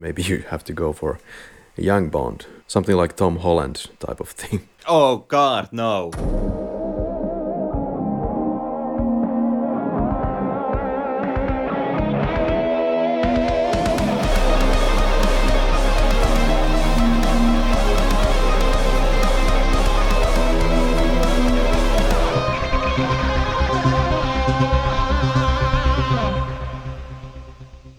[0.00, 1.20] Maybe you have to go for
[1.76, 4.68] a young Bond, something like Tom Holland type of thing.
[4.88, 6.10] Oh God, no.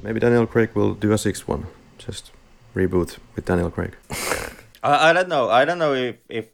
[0.03, 1.67] Maybe Daniel Craig will do a sixth one.
[2.05, 2.31] Just
[2.75, 3.95] reboot with Daniel Craig.
[4.83, 5.49] I, I don't know.
[5.49, 6.49] I don't know if, if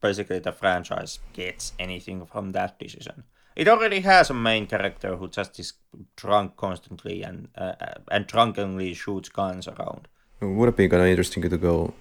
[0.00, 3.24] basically the franchise gets anything from that decision.
[3.54, 5.74] It already has a main character who just is
[6.16, 7.74] drunk constantly and uh,
[8.10, 10.08] and drunkenly shoots guns around.
[10.40, 11.94] Would it be kind of interesting to go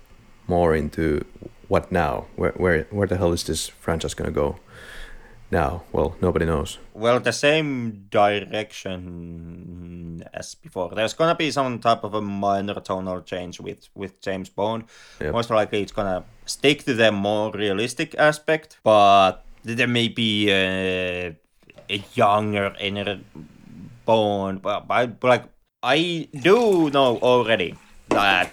[0.48, 1.26] more into
[1.68, 2.27] what now?
[2.36, 4.60] Where where where the hell is this franchise gonna go
[5.52, 5.84] now?
[5.91, 6.78] Well, nobody knows.
[6.94, 10.91] Well, the same direction as before.
[10.96, 14.86] There's gonna be some type of a minor tonal change with with James Bond.
[15.20, 15.34] Yep.
[15.34, 21.35] Most likely, it's gonna stick to the more realistic aspect, but there may be a,
[21.90, 23.20] a younger inner
[24.05, 24.62] Bond.
[24.62, 25.46] But, but like
[25.84, 27.76] I do know already
[28.10, 28.52] that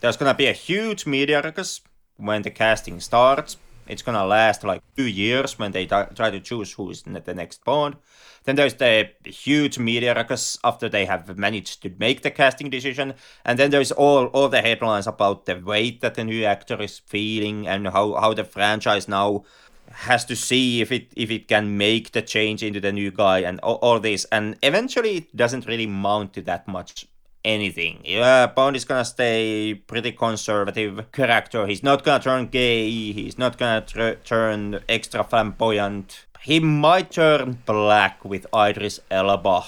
[0.00, 1.80] there's gonna be a huge media ruckus
[2.16, 3.56] when the casting starts.
[3.86, 7.96] It's gonna last like two years when they try to choose who's the next Bond.
[8.44, 13.14] Then there's the huge media ruckus after they have managed to make the casting decision,
[13.44, 17.00] and then there's all all the headlines about the weight that the new actor is
[17.00, 19.44] feeling and how how the franchise now
[19.90, 23.40] has to see if it if it can make the change into the new guy
[23.40, 24.24] and all, all this.
[24.30, 27.06] And eventually it doesn't really mount to that much
[27.46, 27.94] anything.
[28.04, 31.66] Yeah bond is gonna stay pretty conservative character.
[31.66, 32.90] He's not gonna turn gay.
[33.18, 36.26] He's not gonna tr- turn extra flamboyant.
[36.42, 39.62] He might turn black with idris elba.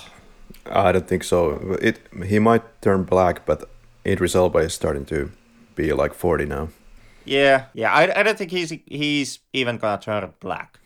[0.86, 1.76] I don't think so.
[1.88, 3.58] It he might turn black, but
[4.06, 5.30] Idris Elba is starting to
[5.74, 6.68] be like forty now.
[7.38, 10.78] yeah yeah i, I don't think he's he's even gonna turn black.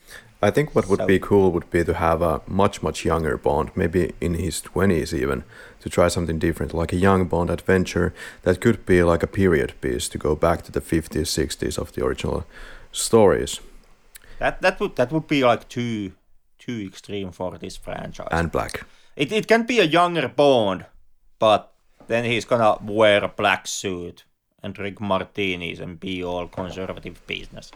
[0.49, 3.37] I think what would So- be cool would be to have a much much younger
[3.37, 5.45] Bond, maybe in his twenties even,
[5.83, 8.13] to try something different, like a young Bond adventure
[8.43, 11.93] that could be like a period piece to go back to the fifties, sixties of
[11.93, 12.45] the original
[12.93, 13.61] stories
[14.43, 16.13] that that would that would be like too
[16.59, 18.85] too extreme for this franchise and black.
[19.17, 20.87] It, it can be a younger Bond,
[21.39, 21.73] but
[22.09, 24.25] then he's gonna wear a black suit
[24.63, 27.71] and drink martinis and be all conservative business.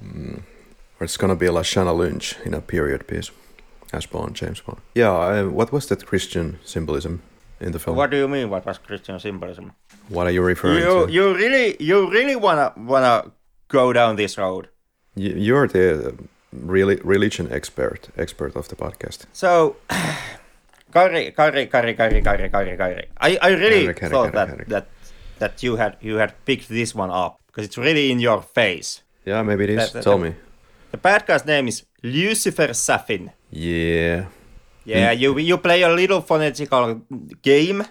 [0.00, 0.38] Hmm.
[0.98, 3.30] Or it's gonna be like Shanna Lynch in a period piece
[3.96, 4.78] as Bond, James Bond.
[4.94, 7.20] Yeah, I, what was that Christian symbolism
[7.60, 7.96] in the film?
[7.96, 8.50] What do you mean?
[8.50, 9.72] What was Christian symbolism?
[10.08, 11.12] What are you referring You to?
[11.12, 13.32] you really you really wanna wanna
[13.68, 14.68] go down this road?
[15.14, 16.14] You, you're the
[16.52, 19.26] really religion expert expert of the podcast.
[19.32, 19.76] So,
[20.92, 23.04] Karri, Karri, Karri, Karri, Karri, Karri, Karri.
[23.18, 24.66] I, I really Karri, Karri, thought Karri, that, Karri.
[24.68, 24.86] that
[25.38, 29.02] that you had you had picked this one up because it's really in your face.
[29.24, 29.76] Yeah, maybe it is.
[29.78, 30.34] That- that- Tell that- me.
[30.92, 33.32] The podcast name is Lucifer Safin.
[33.56, 34.26] Yeah.
[34.84, 37.02] Yeah, you you play a little phonetical
[37.42, 37.84] game,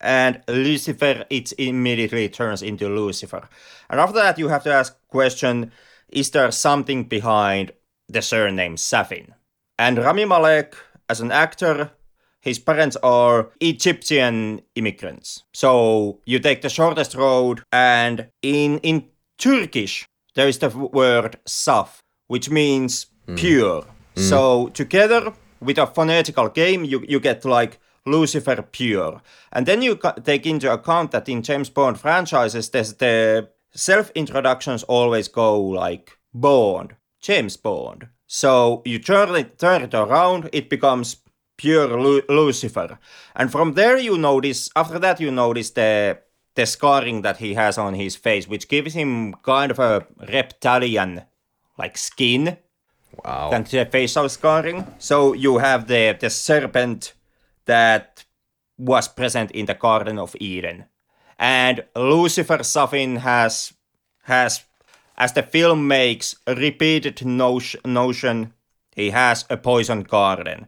[0.00, 3.48] and Lucifer it immediately turns into Lucifer.
[3.88, 5.72] And after that, you have to ask question:
[6.08, 7.72] Is there something behind
[8.08, 9.32] the surname Safin?
[9.78, 10.76] And Rami Malek,
[11.08, 11.92] as an actor,
[12.40, 15.44] his parents are Egyptian immigrants.
[15.54, 19.08] So you take the shortest road, and in in
[19.38, 23.36] Turkish there is the word saf, which means hmm.
[23.36, 23.86] pure.
[24.14, 24.28] Mm.
[24.28, 29.22] So together with a phonetical game, you, you get like Lucifer pure.
[29.52, 35.28] And then you take into account that in James Bond franchises, the self introductions always
[35.28, 38.08] go like Bond, James Bond.
[38.26, 41.16] So you turn it, turn it around, it becomes
[41.56, 42.98] pure Lu- Lucifer.
[43.34, 46.18] And from there, you notice, after that, you notice the
[46.54, 51.22] the scarring that he has on his face, which gives him kind of a reptilian
[51.76, 52.58] like skin
[53.24, 53.50] Wow.
[53.50, 54.86] the facial scarring.
[54.98, 57.14] So you have the the serpent
[57.66, 58.24] that
[58.78, 60.84] was present in the Garden of Eden,
[61.38, 63.72] and Lucifer Safin has
[64.22, 64.64] has
[65.16, 68.52] as the film makes a repeated notion, notion
[68.96, 70.66] he has a poison garden,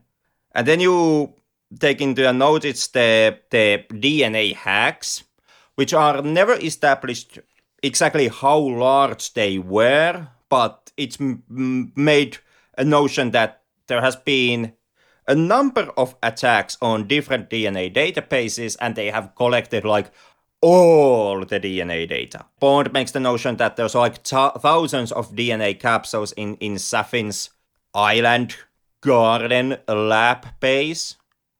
[0.54, 1.34] and then you
[1.80, 5.24] take into a notice the the DNA hacks,
[5.74, 7.38] which are never established
[7.82, 12.38] exactly how large they were, but it's made
[12.78, 14.72] a notion that there has been
[15.28, 20.12] a number of attacks on different DNA databases and they have collected like
[20.60, 22.46] all the DNA data.
[22.60, 27.50] Bond makes the notion that there's like th- thousands of DNA capsules in, in Safin's
[27.94, 28.56] island
[29.00, 31.16] garden lab base,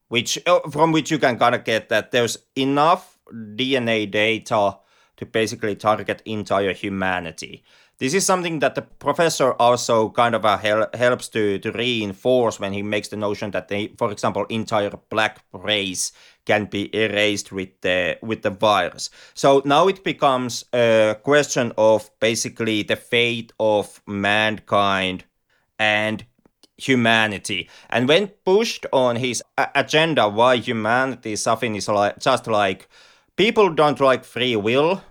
[0.08, 4.78] which uh, from which you can kind of get that there's enough DNA data
[5.16, 7.64] to basically target entire humanity.
[7.98, 12.60] This is something that the professor also kind of uh, hel- helps to, to reinforce
[12.60, 16.12] when he makes the notion that, for example, entire black race
[16.44, 19.08] can be erased with the with the virus.
[19.34, 25.24] So now it becomes a question of basically the fate of mankind
[25.78, 26.24] and
[26.76, 27.70] humanity.
[27.88, 32.88] And when pushed on his a- agenda why humanity, Safin is like, just like
[33.36, 35.02] people don't like free will,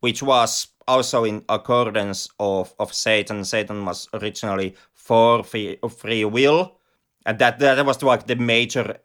[0.00, 3.44] which was also in accordance of, of Satan.
[3.44, 6.76] Satan was originally for free, free will.
[7.24, 8.98] And that, that was like the major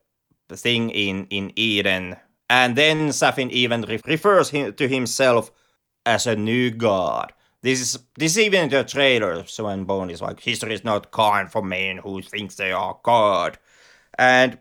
[0.49, 2.15] thing in, in Eden.
[2.49, 5.51] And then Safin even re- refers him, to himself
[6.05, 7.33] as a new god.
[7.61, 9.43] This is this is even the trailer.
[9.47, 12.99] So when Bond is like, history is not kind for men who thinks they are
[13.01, 13.57] God.
[14.19, 14.59] And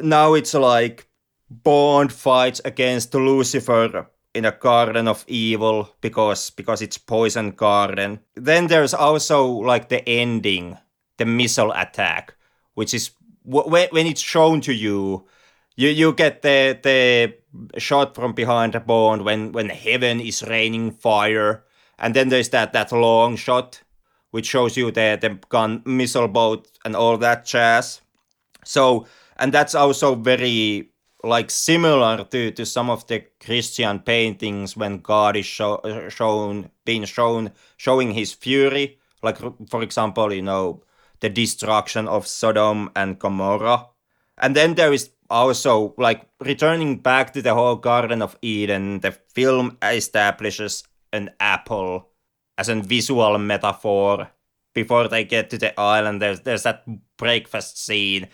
[0.00, 1.06] now it's like
[1.48, 8.20] Bond fights against Lucifer in a garden of evil because because it's poison garden.
[8.34, 10.78] Then there's also like the ending,
[11.18, 12.34] the missile attack,
[12.74, 13.10] which is
[13.44, 15.26] when when it's shown to you,
[15.76, 17.34] you you get the the
[17.80, 21.64] shot from behind the Bond when when heaven is raining fire
[21.98, 23.82] and then there's that that long shot
[24.30, 28.00] which shows you the the gun missile boat and all that jazz
[28.64, 29.06] so
[29.38, 30.89] and that's also very
[31.22, 37.04] like similar to, to some of the christian paintings when god is show, shown being
[37.04, 38.98] shown showing his fury.
[39.22, 39.38] Like
[39.68, 40.82] for example you know
[41.20, 43.86] the destruction of sodom and gomorrah.
[44.38, 49.12] And then there is also like returning back to the whole garden of eden the
[49.12, 52.08] film establishes an apple
[52.56, 54.30] as a visual metaphor.
[54.72, 56.22] Before they get to the island.
[56.22, 56.84] There's there's that
[57.16, 58.28] breakfast scene,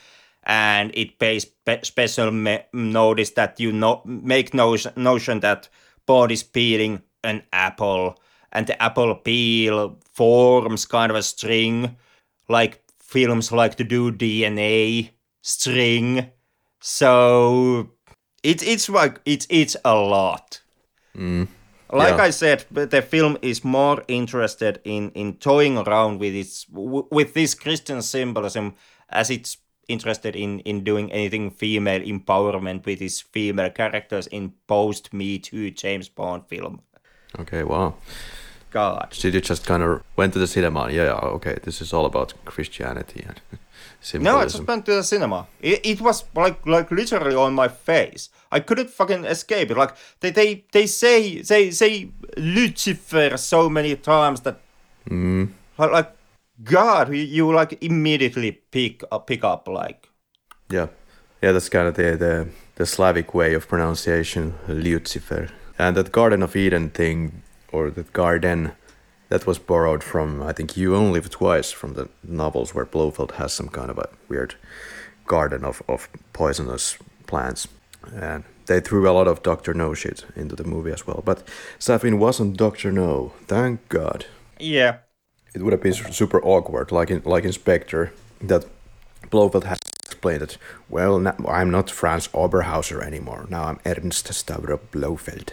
[0.47, 1.47] and it pays
[1.83, 2.31] special
[2.73, 5.69] notice that you know make notion notion that
[6.07, 8.19] Bond is peeling an apple,
[8.53, 11.97] and the apple peel forms kind of a string,
[12.49, 15.11] like films like to do DNA
[15.43, 16.31] string.
[16.81, 17.91] So
[18.43, 20.61] it's it's like it's it's a lot.
[21.17, 21.49] Mm.
[21.93, 22.25] Like Yeah.
[22.25, 27.55] I said, the film is more interested in in toying around with its with this
[27.55, 28.75] Christian symbolism
[29.09, 29.57] as it's
[29.89, 35.71] interested in in doing anything female empowerment with its female characters in post Me Too
[35.71, 36.81] James Bond film.
[37.39, 37.95] Okay, wow.
[38.71, 39.09] God.
[39.13, 40.91] So you just kind of went to the cinema.
[40.91, 43.41] Yeah, okay, this is all about Christianity and
[44.23, 45.49] No, I just went to the cinema.
[45.61, 48.29] It, it was like like literally on my face.
[48.53, 49.77] I couldn't fucking escape it.
[49.77, 54.61] Like they they, they say they say Lucifer so many times that
[55.11, 56.13] Mm, like, like
[56.63, 60.09] God, you, you like immediately pick up pick up like
[60.71, 60.89] yeah,
[61.43, 61.53] yeah.
[61.53, 65.49] That's kind of the, the the Slavic way of pronunciation, Lucifer,
[65.79, 67.43] and that Garden of Eden thing,
[67.73, 68.73] or that garden,
[69.29, 73.33] that was borrowed from I think You Only Live Twice from the novels where Blofeld
[73.33, 74.55] has some kind of a weird
[75.27, 77.69] garden of of poisonous plants,
[78.15, 81.23] and they threw a lot of Doctor No shit into the movie as well.
[81.25, 81.47] But
[81.79, 84.27] Safin wasn't Doctor No, thank God.
[84.59, 84.99] yeah.
[85.57, 88.13] It would have been super awkward, like in like in Spectre,
[88.43, 88.65] that
[89.31, 90.59] Blofeld has explained that.
[90.89, 93.47] Well, no, I'm not Franz Oberhauser anymore.
[93.49, 95.51] Now I'm Ernst Stavro Blofeld.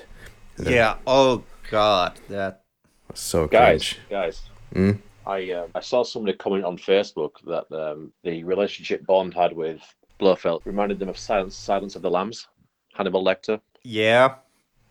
[0.57, 0.95] And then Yeah.
[1.07, 2.62] Oh God, that.
[3.10, 4.00] was so Guys, cringe.
[4.10, 4.41] guys,
[4.75, 4.98] Mm?
[5.25, 9.81] I uh, I saw somebody comment on Facebook that um, the relationship Bond had with
[10.19, 12.48] Blofeld reminded them of Silence, Silence of the Lambs,
[12.93, 13.62] Hannibal Lecter.
[13.83, 14.36] Yeah.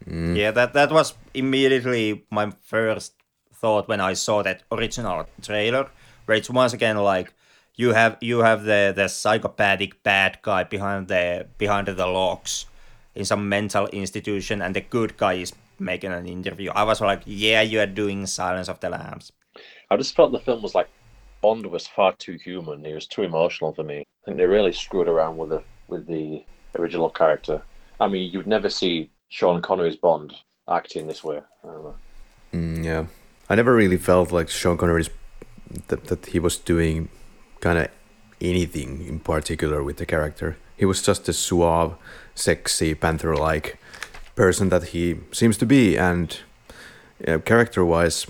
[0.06, 0.36] Mm.
[0.36, 0.52] Yeah.
[0.52, 3.12] That that was immediately my first
[3.62, 5.88] thought when I saw that original trailer,
[6.26, 7.32] where it's once again like
[7.76, 12.66] you have you have the the psychopathic bad guy behind the behind the locks
[13.14, 16.70] in some mental institution, and the good guy is making an interview.
[16.70, 19.32] I was like, yeah, you are doing Silence of the Lambs.
[19.90, 20.88] I just felt the film was like
[21.40, 22.84] Bond was far too human.
[22.84, 23.98] He was too emotional for me.
[24.00, 26.44] I think they really screwed around with the with the
[26.78, 27.62] original character.
[28.00, 30.34] I mean, you'd never see Sean Connery's Bond
[30.68, 31.40] acting this way.
[31.62, 31.94] I don't know.
[32.54, 33.06] Mm, yeah,
[33.52, 35.10] I never really felt like Sean Connery's
[35.88, 37.10] that that he was doing
[37.60, 37.88] kind of
[38.40, 40.56] anything in particular with the character.
[40.74, 41.94] He was just a suave,
[42.34, 43.78] sexy, panther-like
[44.36, 46.34] person that he seems to be, and
[47.20, 48.26] yeah, character-wise,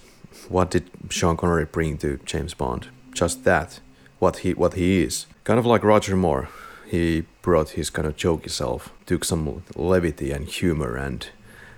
[0.49, 2.89] what did Sean Connery bring to James Bond?
[3.15, 3.79] Just that,
[4.19, 5.27] what he what he is.
[5.45, 6.49] Kind of like Roger Moore.
[6.91, 11.29] He brought his kind of jokey self, took some levity and humor and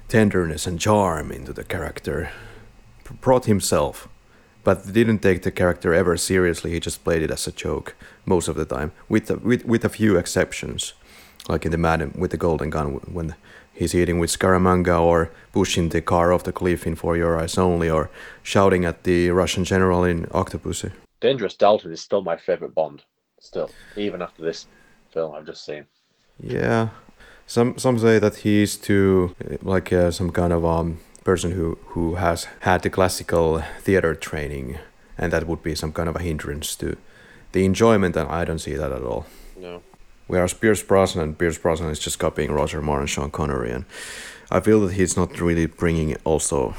[0.08, 2.30] tenderness and charm into the character,
[3.20, 4.08] brought himself,
[4.62, 6.72] but didn't take the character ever seriously.
[6.72, 7.94] He just played it as a joke
[8.24, 10.94] most of the time, with a, with with a few exceptions,
[11.48, 13.34] like in the Man with the Golden Gun when
[13.74, 17.58] he's eating with Scaramanga or pushing the car off the cliff in For Your Eyes
[17.58, 18.10] Only or
[18.42, 20.92] shouting at the Russian general in Octopussy.
[21.20, 23.02] Dangerous Dalton is still my favorite Bond.
[23.40, 24.66] Still, even after this
[25.12, 25.86] film I've just seen.
[26.40, 26.88] Yeah,
[27.46, 32.16] some some say that he's too like uh, some kind of um person who who
[32.16, 34.78] has had the classical theater training,
[35.18, 36.96] and that would be some kind of a hindrance to
[37.52, 38.16] the enjoyment.
[38.16, 39.26] And I don't see that at all.
[39.56, 39.82] No.
[40.26, 43.84] Whereas Pierce Brosnan, and Pierce Brosnan is just copying Roger Moore and Sean Connery, and
[44.50, 46.74] I feel that he's not really bringing also.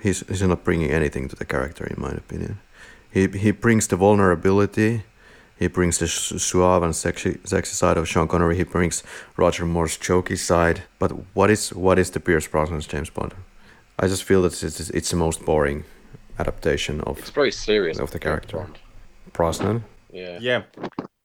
[0.00, 2.60] He's, he's not bringing anything to the character, in my opinion.
[3.10, 5.02] He he brings the vulnerability
[5.58, 8.56] he brings the suave and sexy, sexy side of Sean Connery.
[8.56, 9.02] He brings
[9.36, 10.82] Roger Moore's jokey side.
[11.00, 13.34] But what is what is the Pierce Brosnan's James Bond?
[13.98, 15.84] I just feel that it's, it's the most boring
[16.38, 18.58] adaptation of it's very serious of the character.
[18.58, 18.78] Bond.
[19.32, 19.84] Brosnan.
[20.12, 20.38] Yeah.
[20.40, 20.62] Yeah.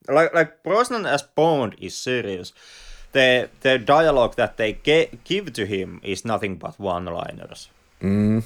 [0.08, 2.54] Like like Brosnan as Bond is serious.
[3.12, 7.70] The the dialogue that they ge- give to him is nothing but one-liners.
[8.02, 8.44] Mm.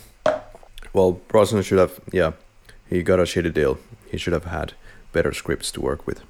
[0.93, 2.33] Well, Brosnan should have yeah,
[2.89, 3.77] he got a shitty deal.
[4.11, 4.73] He should have had
[5.13, 6.21] better scripts to work with.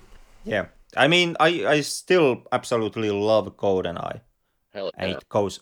[0.45, 4.21] Yeah, I mean, I I still absolutely love GoldenEye,
[4.73, 5.17] Hell and yeah.
[5.17, 5.59] it goes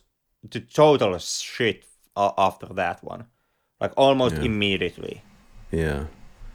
[0.50, 1.86] to total shit
[2.16, 3.26] after that one,
[3.80, 4.44] like almost yeah.
[4.44, 5.22] immediately.
[5.72, 6.06] Yeah,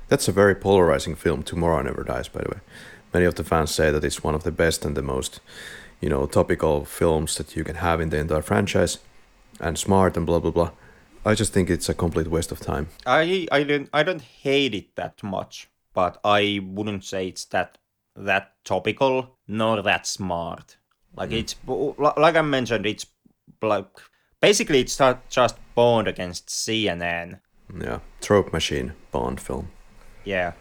[0.09, 1.43] that's a very polarizing film.
[1.43, 2.61] Tomorrow Never Dies, by the way.
[3.13, 5.41] Many of the fans say that it's one of the best and the most,
[6.01, 8.99] you know, topical films that you can have in the entire franchise,
[9.59, 10.71] and smart and blah blah blah.
[11.25, 12.89] I just think it's a complete waste of time.
[13.05, 17.79] I I don't I don't hate it that much but I wouldn't say it's that
[18.17, 20.77] that topical nor that smart.
[21.17, 21.39] Like mm.
[21.41, 23.07] it's like I mentioned, it's
[23.63, 23.89] like
[24.41, 27.41] basically it's not just Bond against CNN.
[27.79, 29.71] Yeah, trope machine Bond film.
[30.25, 30.53] Yeah,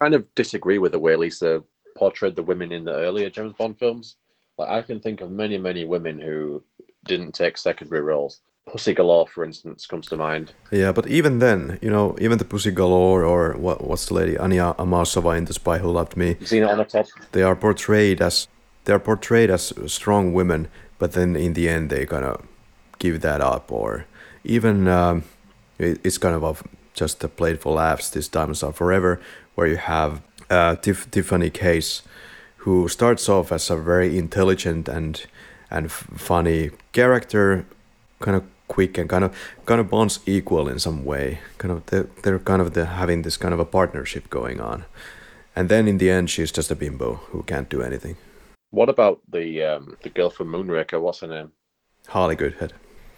[0.00, 1.62] kind of disagree with the way Lisa
[1.96, 4.16] portrayed the women in the earlier James Bond films.
[4.58, 6.62] Like I can think of many, many women who
[7.04, 8.40] didn't take secondary roles.
[8.66, 10.52] Pussy Galore, for instance, comes to mind.
[10.72, 14.36] Yeah, but even then, you know, even the Pussy Galore or what what's the lady
[14.36, 16.36] Anya Amasova in The Spy Who Loved Me?
[16.42, 17.06] Seen it on the top.
[17.30, 18.48] They are portrayed as
[18.84, 20.68] they are portrayed as strong women,
[20.98, 22.44] but then in the end they kind of
[22.98, 24.06] give that up, or
[24.44, 25.24] even um,
[25.78, 26.54] it, it's kind of a,
[26.94, 28.10] just a played for laughs.
[28.10, 29.20] This Diamonds Are Forever,
[29.54, 32.02] where you have uh, Tif- Tiffany Case,
[32.58, 35.26] who starts off as a very intelligent and
[35.70, 37.64] and f- funny character,
[38.20, 39.36] kind of quick and kind of
[39.66, 41.38] kind of bonds equal in some way.
[41.58, 44.84] Kind of they're, they're kind of the, having this kind of a partnership going on,
[45.54, 48.16] and then in the end, she's just a bimbo who can't do anything.
[48.70, 51.00] What about the um, the girl from Moonraker?
[51.00, 51.52] What's her name?
[52.08, 52.72] Holly Goodhead.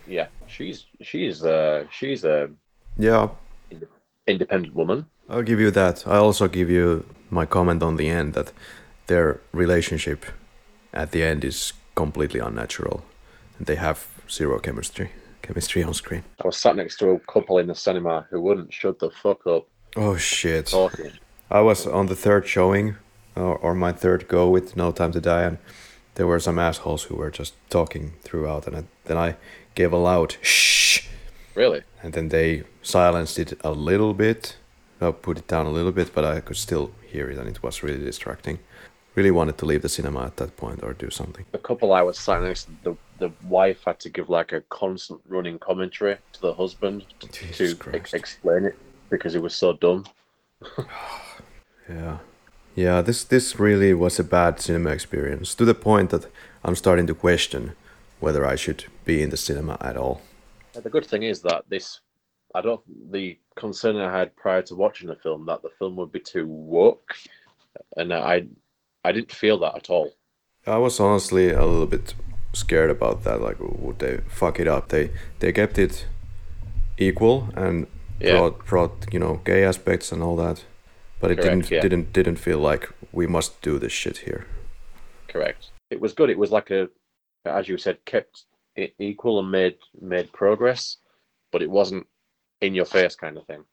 [0.09, 2.50] Yeah, she's she's uh she's a
[2.97, 3.29] yeah
[4.27, 5.07] independent woman.
[5.29, 6.07] I'll give you that.
[6.07, 8.53] I also give you my comment on the end that
[9.07, 10.25] their relationship
[10.93, 13.05] at the end is completely unnatural
[13.59, 15.11] and they have zero chemistry
[15.43, 16.25] chemistry on screen.
[16.43, 19.47] I was sat next to a couple in the cinema who wouldn't shut the fuck
[19.47, 19.67] up.
[19.97, 20.67] Oh shit!
[20.67, 21.12] Talking.
[21.50, 22.97] I was on the third showing,
[23.35, 25.59] or, or my third go with No Time to Die, and
[26.15, 29.37] there were some assholes who were just talking throughout, and I, then I
[29.79, 31.07] gave a loud shh.
[31.55, 31.83] Really?
[32.03, 34.57] And then they silenced it a little bit.
[35.01, 37.63] I put it down a little bit, but I could still hear it, and it
[37.63, 38.59] was really distracting.
[39.15, 41.45] Really wanted to leave the cinema at that point or do something.
[41.53, 44.61] A couple hours was sat next to, the the wife had to give like a
[44.81, 48.77] constant running commentary to the husband Jesus to ex- explain it
[49.11, 50.05] because it was so dumb.
[51.89, 52.19] yeah,
[52.75, 53.03] yeah.
[53.03, 56.25] This this really was a bad cinema experience to the point that
[56.65, 57.63] I'm starting to question
[58.21, 60.21] whether I should be in the cinema at all.
[60.75, 62.01] The good thing is that this,
[62.55, 62.81] I don't.
[63.13, 66.47] The concern I had prior to watching the film that the film would be too
[66.47, 67.15] woke,
[67.97, 68.47] and I,
[69.05, 70.13] I didn't feel that at all.
[70.67, 72.15] I was honestly a little bit
[72.53, 73.41] scared about that.
[73.41, 74.89] Like, would they fuck it up?
[74.89, 75.11] They
[75.41, 76.07] they kept it
[76.99, 77.87] equal and
[78.21, 78.33] yeah.
[78.33, 80.65] brought brought you know gay aspects and all that,
[81.21, 81.81] but it Correct, didn't yeah.
[81.81, 84.47] didn't didn't feel like we must do this shit here.
[85.29, 85.71] Correct.
[85.91, 86.31] It was good.
[86.31, 86.89] It was like a,
[87.49, 88.45] as you said, kept
[88.76, 90.99] it equal and made made progress,
[91.50, 92.07] but it wasn't
[92.61, 93.64] in your face kind of thing.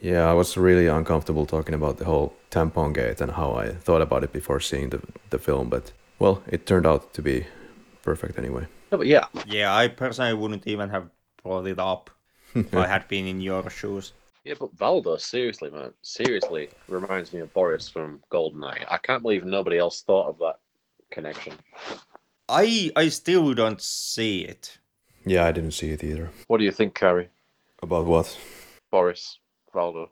[0.00, 4.02] Yeah, I was really uncomfortable talking about the whole tampon gate and how I thought
[4.02, 7.46] about it before seeing the the film, but well, it turned out to be
[8.02, 8.66] perfect anyway.
[8.92, 9.26] No, but yeah.
[9.46, 11.08] Yeah, I personally wouldn't even have
[11.42, 12.10] brought it up
[12.54, 14.12] if I had been in your shoes.
[14.44, 18.84] Yeah, but Valdo, seriously, man, seriously reminds me of Boris from Goldeneye.
[18.88, 20.58] I can't believe nobody else thought of that
[21.10, 21.54] connection.
[22.48, 24.78] I I still don't see it.
[25.24, 26.30] Yeah, I didn't see it either.
[26.48, 27.28] What do you think, Karri?
[27.82, 28.38] About what?
[28.90, 29.38] Boris,
[29.74, 30.10] Valdo.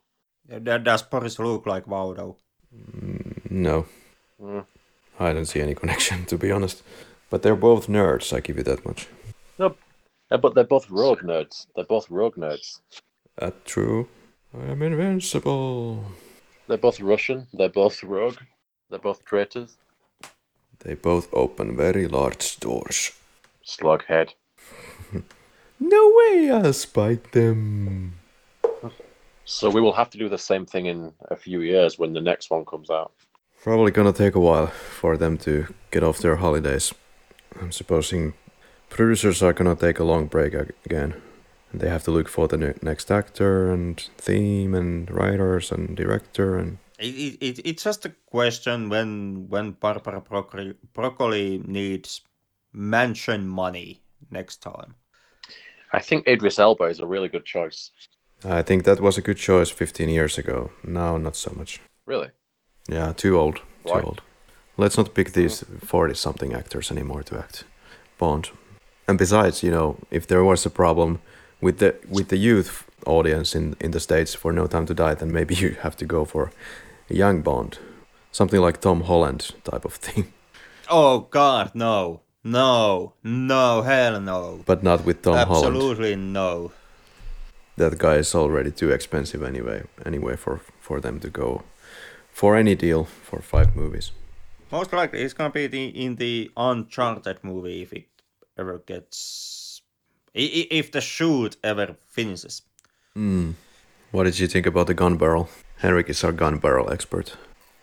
[0.62, 2.36] Does Boris look like Valdo?
[2.74, 3.86] Mm, no.
[4.40, 4.64] Mm.
[5.20, 6.82] I don't see any connection, to be honest
[7.30, 8.32] But they're both nerds.
[8.32, 9.08] I give you that much.
[9.58, 9.76] No,
[10.30, 11.66] uh, but they're both rogue nerds.
[11.74, 12.80] They're both rogue nerds.
[13.36, 14.08] That's true.
[14.54, 16.04] I am invincible.
[16.66, 17.46] They're both Russian.
[17.52, 18.38] They're both rogue.
[18.90, 19.76] They're both traitors.
[20.84, 23.12] They both open very large doors.
[23.64, 24.30] Slughead.
[25.84, 28.14] No way I'll spite them.
[29.44, 32.20] So we will have to do the same thing in a few years when the
[32.20, 33.10] next one comes out.
[33.64, 36.94] Probably gonna take a while for them to get off their holidays.
[37.60, 38.34] I'm supposing
[38.90, 40.54] producers are gonna take a long break
[40.86, 41.20] again.
[41.72, 46.56] And they have to look for the next actor and theme and writers and director
[46.56, 52.21] and It, it, it, it's just a question when when Barbara Broccoli, Broccoli needs
[52.73, 54.94] mansion money next time.
[55.92, 57.90] I think Idris Elba is a really good choice.
[58.44, 60.71] I think that was a good choice 15 years ago.
[60.85, 61.80] Now not so much.
[62.06, 62.30] Really?
[62.88, 63.56] Yeah, too old.
[63.56, 64.00] Too Why?
[64.00, 64.23] old.
[64.76, 67.64] Let's not pick these 40 something actors anymore to act
[68.18, 68.50] Bond.
[69.09, 71.21] And besides, you know, if there was a problem
[71.61, 75.14] with the with the youth audience in in the states for No Time to Die,
[75.14, 76.50] then maybe you have to go for
[77.12, 77.78] a young Bond,
[78.31, 80.33] something like Tom Holland type of thing,
[80.88, 85.76] Oh God, no, no, no, hell no, but not with Tom Holland.
[85.76, 86.73] absolutely no.
[87.76, 89.83] That guy is already too expensive anyway.
[90.04, 91.62] Anyway, for for them to go
[92.33, 94.12] for any deal for five movies.
[94.71, 98.09] Most likely, it's gonna be the in the Uncharted movie if it
[98.59, 99.83] ever gets,
[100.35, 102.62] if the shoot ever finishes.
[103.14, 103.52] Hmm.
[104.11, 105.49] What did you think about the gun barrel?
[105.82, 107.36] Henrik is our gun barrel expert.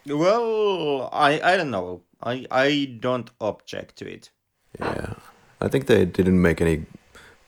[0.07, 2.01] Well, I I don't know.
[2.23, 4.31] I I don't object to it.
[4.79, 5.15] Yeah,
[5.59, 6.85] I think they didn't make any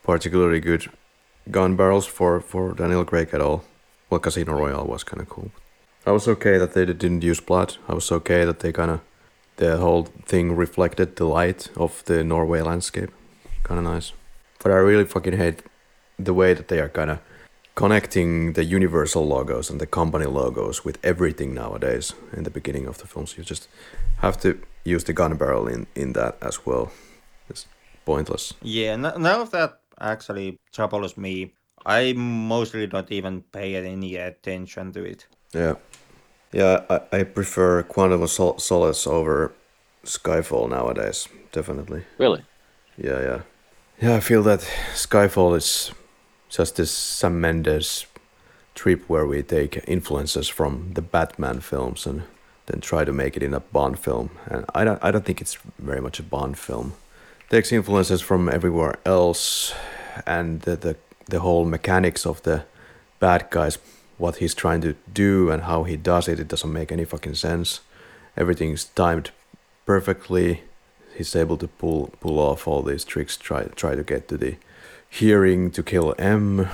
[0.02, 0.90] particularly good
[1.50, 3.64] gun barrels for for Daniel Craig at all.
[4.10, 5.50] Well, Casino Royale was kind of cool.
[6.06, 7.78] I was okay that they didn't use blood.
[7.88, 9.00] I was okay that they kind of
[9.56, 13.10] the whole thing reflected the light of the Norway landscape.
[13.62, 14.12] Kind of nice.
[14.62, 15.62] But I really fucking hate
[16.18, 17.18] the way that they are kind of
[17.74, 22.98] connecting the Universal logos and the company logos with everything nowadays in the beginning of
[22.98, 23.36] the films.
[23.38, 23.68] You just
[24.18, 26.92] have to use the gun barrel in, in that as well.
[27.48, 27.66] It's
[28.04, 28.54] pointless.
[28.62, 31.52] Yeah, n- none of that actually troubles me.
[31.86, 35.26] I mostly don't even pay any attention to it.
[35.52, 35.74] Yeah.
[36.52, 39.52] Yeah, I, I prefer Quantum of Sol- Solace over
[40.04, 42.04] Skyfall nowadays, definitely.
[42.18, 42.44] Really?
[42.98, 43.40] Yeah, yeah.
[44.00, 44.60] Yeah, I feel that
[44.94, 45.92] Skyfall is
[46.56, 48.06] just this Sam Mendes
[48.74, 52.22] trip where we take influences from the Batman films and
[52.66, 54.30] then try to make it in a Bond film.
[54.46, 56.94] And I don't I don't think it's very much a Bond film.
[57.50, 59.74] Takes influences from everywhere else
[60.26, 62.64] and the the, the whole mechanics of the
[63.18, 63.78] bad guys,
[64.18, 67.34] what he's trying to do and how he does it, it doesn't make any fucking
[67.34, 67.80] sense.
[68.36, 69.30] Everything's timed
[69.84, 70.62] perfectly
[71.14, 74.56] he's able to pull pull off all these tricks try try to get to the
[75.20, 76.68] hearing to kill m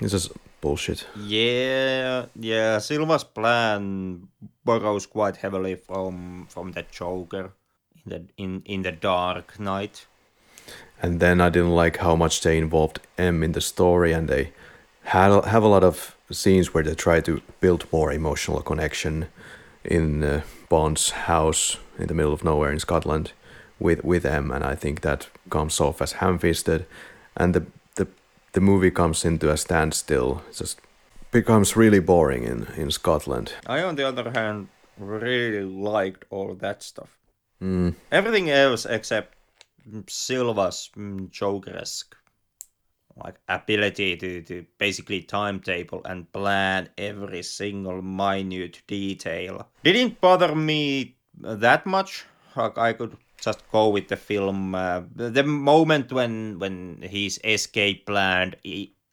[0.00, 2.78] this is bullshit Yeah, yeah.
[2.80, 4.28] Silva's plan
[4.64, 7.50] borrows quite heavily from from the Joker
[8.04, 10.06] in the in in the Dark Knight.
[11.02, 14.44] and then i didn't like how much they involved m in the story and they
[15.02, 19.26] had have a lot of scenes where they try to build more emotional connection
[19.84, 23.32] in uh, bond's house in the middle of nowhere in scotland
[23.78, 26.86] with with m and i think that comes off as ham-fisted
[27.36, 27.66] and the
[27.96, 28.06] the
[28.52, 30.80] the movie comes into a standstill it just
[31.30, 34.68] becomes really boring in in scotland I, on the other hand,
[34.98, 37.18] really liked all that stuff.
[37.62, 37.94] Mm.
[38.10, 39.34] Everything else except
[40.08, 40.90] Silva's
[41.30, 42.16] Joker-esque
[43.16, 51.14] like ability to, to basically timetable and plan every single minute detail didn't bother me
[51.38, 52.24] that much.
[52.56, 54.74] Like I could just go with the film.
[54.74, 58.54] Uh, the moment when when his escape plan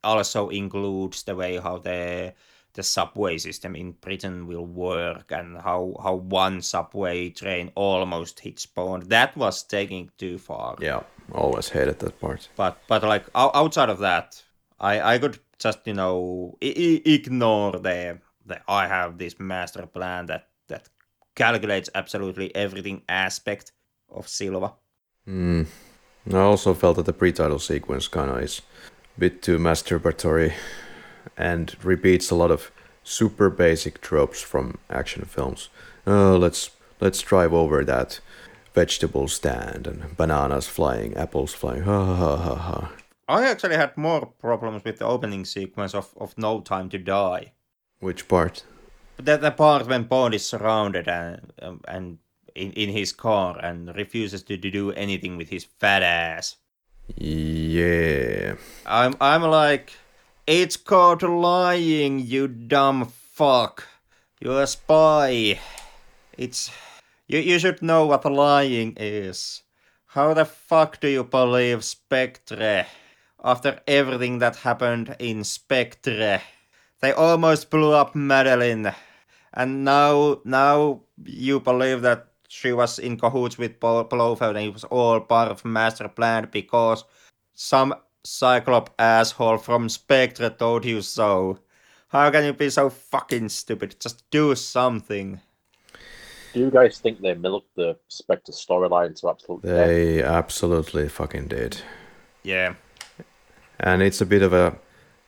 [0.04, 2.34] also includes the way how the
[2.74, 8.65] the subway system in Britain will work and how how one subway train almost hits
[8.65, 9.04] Bond.
[9.10, 10.78] That was taking too far.
[10.80, 11.02] Yeah,
[11.34, 12.50] always hated that part.
[12.56, 14.41] But but like o- outside of that,
[14.80, 19.86] I I could just you know I- I- ignore the the I have this master
[19.86, 20.89] plan that that
[21.36, 23.72] calculates absolutely everything aspect
[24.12, 24.74] of Silva.
[25.28, 25.67] Mm.
[26.32, 28.62] I also felt that the pre-title sequence kind of is
[29.17, 30.54] a bit too masturbatory
[31.38, 32.71] and repeats a lot of
[33.04, 35.69] super basic tropes from action films.
[36.06, 38.19] Oh, let's let's drive over that
[38.74, 41.84] vegetable stand and bananas flying, apples flying.
[41.84, 42.91] Ha ha ha ha.
[43.28, 47.54] I actually had more problems with the opening sequence of, of No Time to Die.
[48.00, 48.63] Which part?
[49.17, 52.17] That the part when Bond is surrounded and um, and
[52.56, 56.58] in, in his car and refuses to do anything with his fat ass.
[57.16, 58.56] Yeah.
[58.86, 59.94] I'm I'm like,
[60.48, 63.88] it's called lying, you dumb fuck.
[64.40, 65.60] You're a spy.
[66.38, 66.72] It's
[67.28, 69.64] you you should know what lying is.
[70.08, 72.86] How the fuck do you believe Spectre
[73.44, 76.42] after everything that happened in Spectre?
[77.00, 78.94] They almost blew up Madeleine.
[79.54, 84.84] And now now you believe that she was in cahoots with Blofeld and it was
[84.84, 87.06] all part of master plan because
[87.54, 91.60] some Cyclop asshole from Spectre told you so.
[92.10, 93.96] How can you be so fucking stupid?
[94.02, 95.40] Just do something.
[96.54, 100.26] Do you guys think they milked the Spectre storyline to absolute They death?
[100.26, 101.82] absolutely fucking did.
[102.44, 102.76] Yeah.
[103.80, 104.76] And it's a bit of a.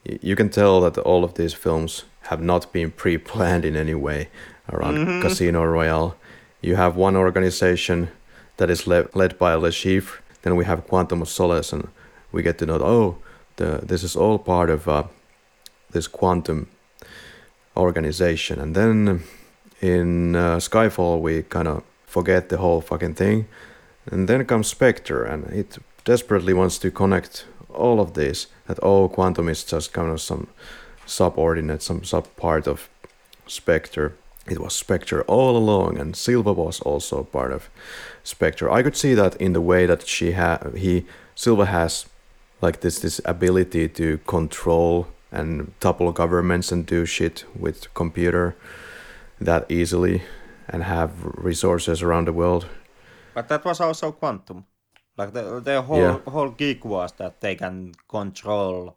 [0.03, 3.95] You can tell that all of these films have not been pre planned in any
[3.95, 4.27] way
[4.69, 5.21] around mm-hmm.
[5.21, 6.17] Casino Royale.
[6.63, 8.07] You have one organization
[8.55, 11.89] that is le- led by Le Chiffre, then we have Quantum of Solace, and
[12.31, 13.17] we get to know, oh,
[13.57, 15.03] the, this is all part of uh,
[15.91, 16.67] this quantum
[17.75, 18.61] organization.
[18.61, 19.23] And then
[19.81, 23.47] in uh, Skyfall, we kind of forget the whole fucking thing.
[24.05, 28.47] And then comes Spectre, and it desperately wants to connect all of this.
[28.67, 30.47] That oh, quantum is just kind of some
[31.05, 32.89] subordinate, some sub part of
[33.47, 34.15] Spectre.
[34.49, 37.69] It was Spectre all along, and Silva was also part of
[38.23, 38.69] Spectre.
[38.69, 42.05] I could see that in the way that she had he Silva has
[42.61, 48.55] like this this ability to control and topple governments and do shit with computer
[49.41, 50.21] that easily
[50.69, 52.65] and have resources around the world.
[53.33, 54.65] But that was also quantum.
[55.17, 56.19] Like the the whole Yeah.
[56.31, 58.95] whole gig was that they can control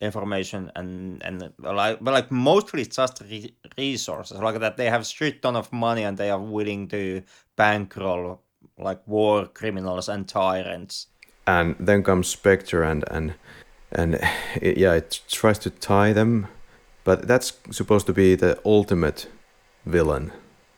[0.00, 5.06] information and and like but like mostly it's just re- resources like that they have
[5.06, 7.22] shit ton of money and they are willing to
[7.56, 8.42] bankroll
[8.78, 11.06] like war criminals and tyrants.
[11.46, 13.34] and then comes Spectre and and
[13.92, 14.14] and
[14.60, 16.48] it, yeah, it tries to tie them,
[17.04, 19.28] but that's supposed to be the ultimate
[19.86, 20.32] villain,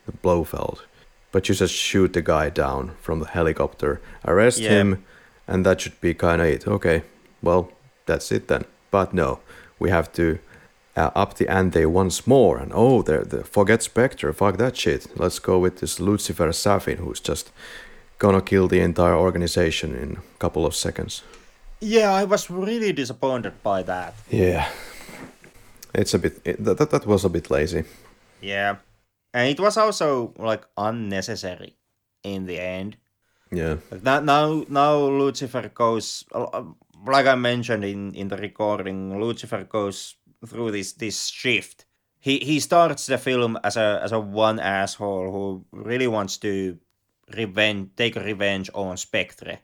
[0.07, 0.85] the Blofeld.
[1.33, 4.71] But you just shoot the guy down from the helicopter, arrest Yeah.
[4.71, 5.05] him,
[5.47, 6.69] and that should be kind of it.
[6.69, 7.03] Okay,
[7.43, 7.71] well
[8.07, 8.65] that's it then.
[8.91, 9.41] But no,
[9.79, 10.39] we have to
[10.97, 15.07] uh, up the ante once more, and oh, there, the forget Spectre, fuck that shit.
[15.17, 17.53] Let's go with this Lucifer Safin, who's just
[18.19, 21.23] gonna kill the entire organization in a couple of seconds.
[21.81, 24.15] Yeah, I was really disappointed by that.
[24.31, 24.69] Yeah,
[25.95, 26.41] it's a bit.
[26.45, 27.85] It, that that was a bit lazy.
[28.41, 28.77] Yeah.
[29.35, 31.77] And it was also like unnecessary
[32.25, 32.97] in the end.
[33.51, 36.65] Yeah, Like now, now, now Lucifer goes, uh,
[37.07, 41.85] like I mentioned in, in the recording, Lucifer goes through this this shift.
[42.21, 46.79] He he starts the film as a as a one asshole who really wants to
[47.37, 49.59] revenge, take revenge on Spectre,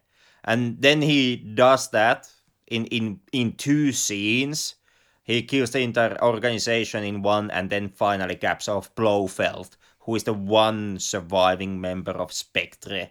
[0.44, 2.30] and then he does that
[2.66, 4.76] in in in two scenes.
[5.22, 10.24] He kills the entire organization in one, and then finally caps off Blofeld, who is
[10.24, 13.10] the one surviving member of Spectre.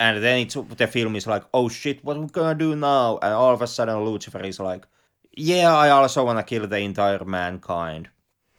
[0.00, 3.18] And then it's the film is like, oh shit, what we gonna do now?
[3.22, 4.86] And all of a sudden, Lucifer is like,
[5.32, 8.08] yeah, I also wanna kill the entire mankind.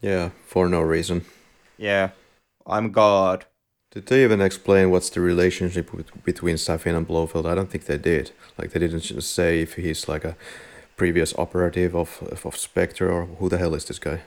[0.02, 1.26] yeah, for no reason.
[1.78, 2.10] Yeah,
[2.66, 3.46] I'm God.
[3.92, 7.46] Did they even explain what's the relationship with, between Safin and Blofeld?
[7.46, 8.32] I don't think they did.
[8.58, 10.36] Like they didn't just say if he's like a
[10.98, 14.22] previous operative of of Spectre or who the hell is this guy?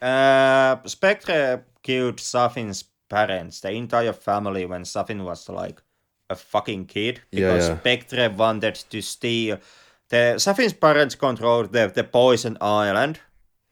[0.00, 5.82] Uh, Spectre killed Safin's parents, the entire family, when Safin was like
[6.32, 7.20] a fucking kid.
[7.30, 7.78] Because yeah.
[7.78, 9.58] Spectre wanted to steal.
[10.08, 13.20] The Safin's parents controlled the, the Poison Island,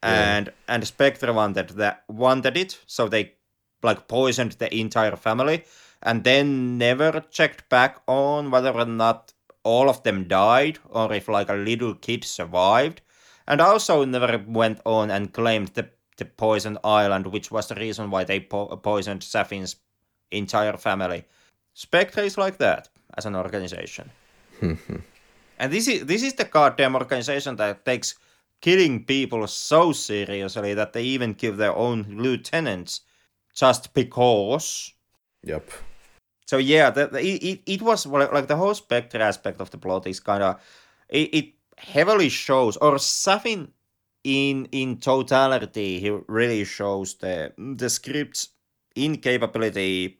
[0.02, 3.34] and and Spectre wanted that wanted it, so they
[3.82, 5.64] like poisoned the entire family,
[6.02, 11.28] and then never checked back on whether or not all of them died or if
[11.28, 13.02] like a little kid survived,
[13.46, 18.10] and also never went on and claimed the the Poison Island, which was the reason
[18.10, 19.76] why they po- poisoned Safin's
[20.30, 21.24] entire family.
[21.74, 24.10] Spectre is like that as an organization.
[24.60, 28.14] and this is this is the goddamn organization that takes
[28.60, 33.02] killing people so seriously that they even give their own lieutenants
[33.54, 34.92] just because.
[35.44, 35.70] Yep.
[36.46, 39.78] So yeah, the, the, it, it, was like, like the whole Spectre aspect of the
[39.78, 40.60] plot is kind of
[41.08, 43.72] it, it heavily shows or something
[44.24, 48.48] in in totality he really shows the the script's
[48.94, 50.19] incapability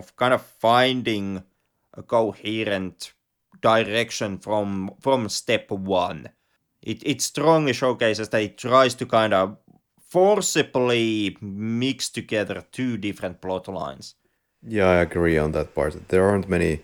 [0.00, 1.42] of kind of finding
[1.94, 3.12] a coherent
[3.60, 6.28] direction from from step one.
[6.82, 9.56] It it strongly showcases that it tries to kind of
[10.10, 14.14] forcibly mix together two different plot lines.
[14.66, 16.08] Yeah, I agree on that part.
[16.08, 16.80] There aren't many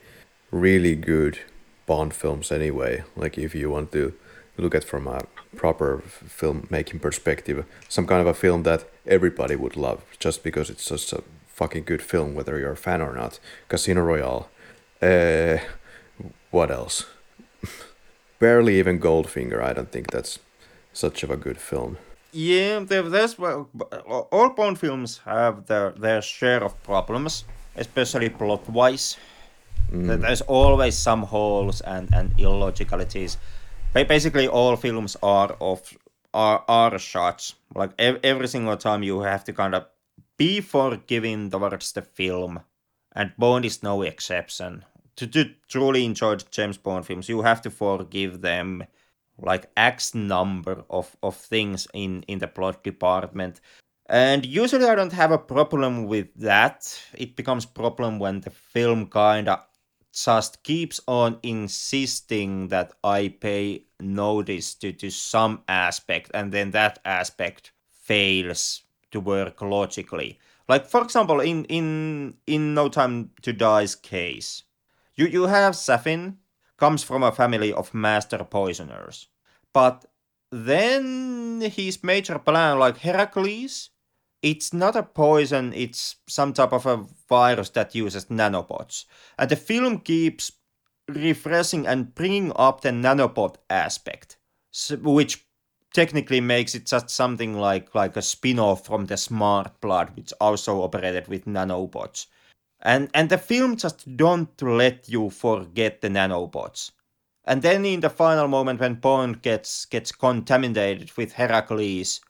[0.50, 1.38] really good
[1.86, 3.04] Bond films anyway.
[3.16, 4.12] Like if you want to
[4.58, 5.22] look at from a
[5.56, 6.02] proper
[6.38, 11.12] filmmaking perspective, some kind of a film that everybody would love just because it's just
[11.12, 11.22] a
[11.56, 13.40] fucking good film, whether you're a fan or not.
[13.68, 14.48] Casino Royale.
[15.00, 15.56] Uh,
[16.50, 17.06] what else?
[18.38, 19.62] Barely even Goldfinger.
[19.62, 20.38] I don't think that's
[20.92, 21.96] such of a good film.
[22.32, 23.70] Yeah, there's well,
[24.30, 27.44] all Bond films have their their share of problems,
[27.76, 29.16] especially plot wise.
[29.90, 30.20] Mm.
[30.20, 33.38] There's always some holes and and illogicalities.
[33.94, 35.80] Basically, all films are of
[36.34, 37.54] are are shots.
[37.74, 39.86] Like every single time, you have to kind of
[40.36, 42.60] be forgiving towards the film,
[43.14, 44.84] and Bond is no exception.
[45.16, 48.84] To, to truly enjoy James Bond films, you have to forgive them
[49.38, 53.60] like X number of, of things in, in the plot department.
[54.08, 57.00] And usually I don't have a problem with that.
[57.14, 59.62] It becomes problem when the film kinda
[60.12, 66.98] just keeps on insisting that I pay notice to, to some aspect and then that
[67.04, 68.85] aspect fails
[69.16, 70.38] to work logically.
[70.68, 74.64] Like for example in in in No Time to Die's case,
[75.14, 76.36] you, you have Safin
[76.76, 79.28] comes from a family of master poisoners.
[79.72, 80.04] But
[80.52, 83.90] then his major plan, like Heracles,
[84.42, 89.06] it's not a poison, it's some type of a virus that uses nanobots.
[89.38, 90.52] And the film keeps
[91.08, 94.36] refreshing and bringing up the nanobot aspect,
[95.02, 95.45] which
[95.92, 100.82] technically makes it just something like like a spin-off from the smart blood which also
[100.82, 102.26] operated with nanobots
[102.80, 106.92] and and the film just don't let you forget the nanobots.
[107.44, 112.20] And then in the final moment when Bond gets gets contaminated with Heracles,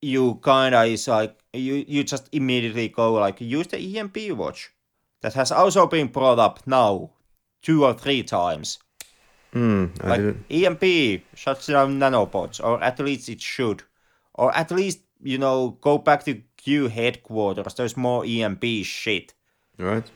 [0.00, 4.70] you kinda is like you you just immediately go like use the EMP watch.
[5.22, 7.12] That has also been brought up now
[7.62, 8.78] two or three times.
[9.54, 10.82] Mm, like didn't...
[10.82, 13.82] EMP shuts down nanobots, or at least it should.
[14.34, 17.74] Or at least, you know, go back to Q headquarters.
[17.74, 19.34] There's more EMP shit.
[19.78, 20.10] Right.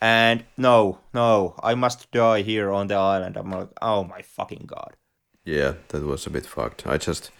[0.00, 3.36] And no, no, I must die here on the island.
[3.36, 4.96] I'm like, oh my fucking god.
[5.44, 6.86] Yeah, that was a bit fucked.
[6.86, 7.30] I just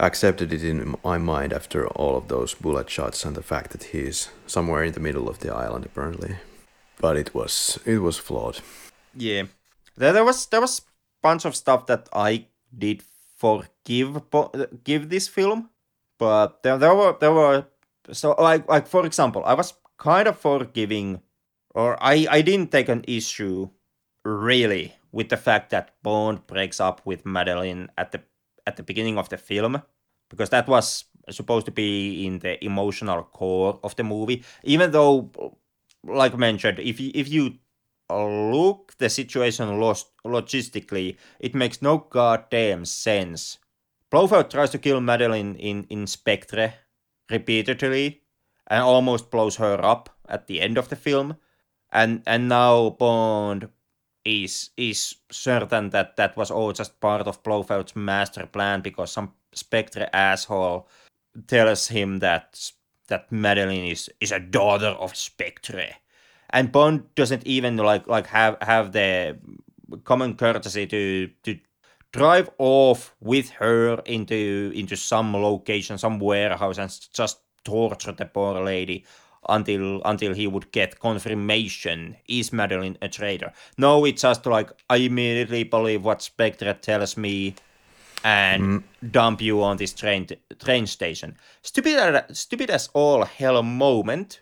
[0.00, 3.84] accepted it in my mind after all of those bullet shots and the fact that
[3.84, 6.36] he's somewhere in the middle of the island apparently.
[7.00, 8.60] But it was it was flawed.
[9.14, 9.44] Yeah.
[9.96, 10.82] There, there was there was
[11.26, 13.02] bunch of stuff that I did
[13.36, 14.22] forgive
[14.84, 15.70] give this film,
[16.18, 17.66] but there, there were there were
[18.12, 21.20] so like like for example, I was kind of forgiving,
[21.74, 23.68] or I, I didn't take an issue
[24.24, 28.20] really with the fact that Bond breaks up with Madeleine at the
[28.66, 29.82] at the beginning of the film,
[30.30, 34.44] because that was supposed to be in the emotional core of the movie.
[34.62, 35.30] Even though,
[36.04, 37.58] like mentioned, if you, if you
[38.10, 43.58] look the situation lost logistically, it makes no goddamn sense.
[44.10, 46.74] Blofeld tries to kill Madeleine in, in Spectre
[47.30, 48.22] repeatedly,
[48.66, 51.36] and almost blows her up at the end of the film.
[51.92, 53.68] And and now Bond
[54.24, 59.32] is is certain that that was all just part of Blofeld's master plan because some
[59.52, 60.88] Spectre asshole
[61.46, 62.72] tells him that
[63.08, 65.90] that Madeleine is is a daughter of Spectre,
[66.50, 69.38] and Bond doesn't even like like have have the
[70.04, 71.58] common courtesy to to
[72.12, 78.62] drive off with her into into some location, some warehouse, and just torture the poor
[78.64, 79.04] lady
[79.48, 83.52] until until he would get confirmation is Madeleine a traitor.
[83.78, 87.54] No, it's just like I immediately believe what Spectre tells me
[88.24, 89.12] and mm.
[89.12, 90.26] dump you on this train
[90.58, 91.36] train station.
[91.62, 94.40] Stupid, stupid as all hell moment,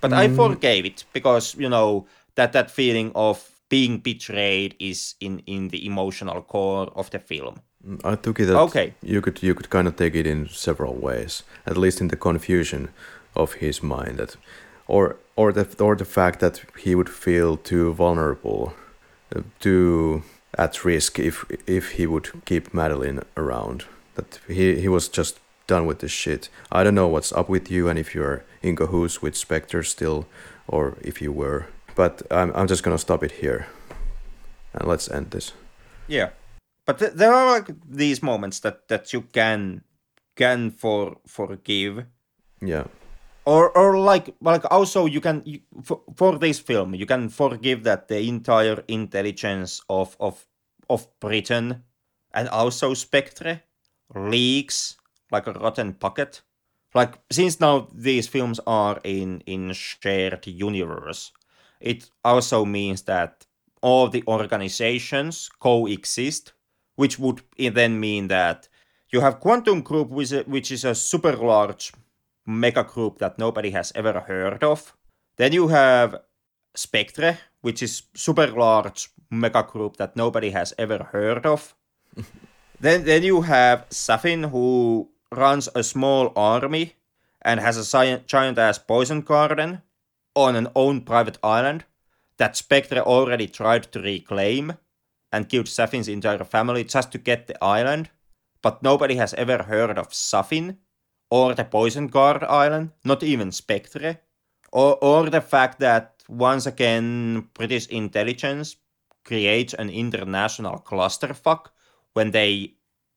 [0.00, 0.16] but mm.
[0.16, 5.68] I forgave it because you know that that feeling of being betrayed is in in
[5.68, 7.60] the emotional core of the film.
[8.04, 8.94] I took it that okay.
[9.02, 12.16] you could you could kind of take it in several ways, at least in the
[12.16, 12.88] confusion
[13.34, 14.36] of his mind that
[14.86, 18.72] or or the or the fact that he would feel too vulnerable,
[19.34, 20.22] uh, too
[20.58, 23.84] at risk if if he would keep Madeleine around.
[24.14, 26.48] That he he was just done with this shit.
[26.70, 30.26] I don't know what's up with you and if you're in cahoots with Spectre still
[30.66, 31.66] or if you were.
[31.94, 33.66] But I'm I'm just gonna stop it here.
[34.72, 35.52] And let's end this.
[36.08, 36.30] Yeah
[36.86, 39.82] but th- there are like these moments that that you can
[40.36, 42.06] can for forgive
[42.62, 42.86] yeah
[43.44, 47.82] or or like like also you can you, for, for this film you can forgive
[47.82, 50.46] that the entire intelligence of of
[50.88, 51.82] of britain
[52.32, 53.60] and also spectre
[54.14, 54.96] leaks
[55.30, 56.42] like a rotten pocket
[56.94, 61.32] like since now these films are in in shared universe
[61.80, 63.46] it also means that
[63.80, 66.52] all the organizations coexist,
[66.96, 68.68] which would then mean that
[69.10, 71.92] you have Quantum Group, which is a super large
[72.44, 74.94] mega group that nobody has ever heard of.
[75.36, 76.16] Then you have
[76.74, 81.74] Spectre, which is super large mega group that nobody has ever heard of.
[82.80, 86.94] then then you have Safin, who runs a small army
[87.42, 89.82] and has a giant ass poison garden
[90.34, 91.84] on an own private island
[92.38, 94.74] that Spectre already tried to reclaim
[95.32, 98.10] and killed Safin's entire family just to get the island.
[98.62, 100.78] But nobody has ever heard of Safin
[101.30, 104.20] or the Poison Guard Island, not even Spectre,
[104.72, 108.76] or, or the fact that once again British intelligence
[109.24, 111.66] creates an international clusterfuck
[112.14, 112.74] when they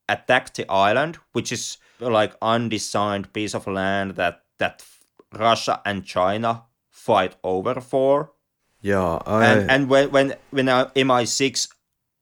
[0.10, 4.84] attack the island, which is like undesigned piece of land that that
[5.34, 8.32] Russia and China fight over for.
[8.82, 9.46] Yeah, I...
[9.46, 11.70] and and when when when MI6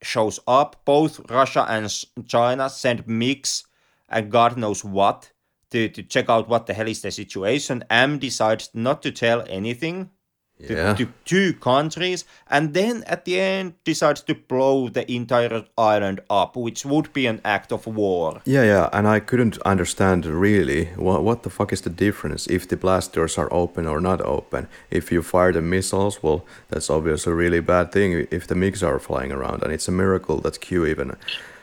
[0.01, 1.91] shows up, both Russia and
[2.27, 3.63] China send MiGs
[4.09, 5.31] and God knows what
[5.71, 7.83] to, to check out what the hell is the situation.
[7.89, 10.11] M decides not to tell anything
[10.59, 10.93] yeah.
[10.93, 16.21] to, to two countries, and then at the end decides to blow the entire island
[16.29, 18.41] up, which would be an act of war.
[18.45, 22.67] Yeah, yeah, and I couldn't understand really what what the fuck is the difference if
[22.67, 24.67] the blast doors are open or not open.
[24.89, 28.27] If you fire the missiles, well, that's obviously a really bad thing.
[28.31, 31.15] If the MiGs are flying around, and it's a miracle that Q even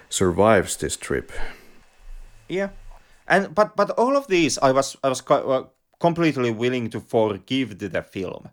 [0.08, 1.32] survives this trip.
[2.48, 2.70] Yeah,
[3.26, 5.44] and but but all of these, I was I was quite
[6.00, 8.50] completely willing to forgive the film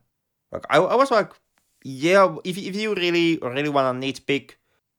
[0.51, 1.31] like I, I was like,
[1.83, 4.51] yeah, if if you really really wanna nitpick,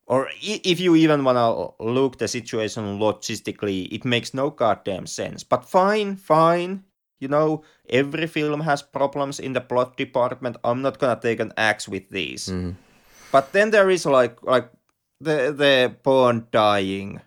[0.07, 5.45] or if you even wanna look the situation logistically, it makes no goddamn sense.
[5.45, 6.85] But fine, fine.
[7.21, 10.57] You know, every film has problems in the plot department.
[10.65, 12.49] I'm not gonna take an axe with these.
[12.49, 12.75] Mm.
[13.31, 14.69] But then there is like like
[15.21, 17.21] the the Bond dying,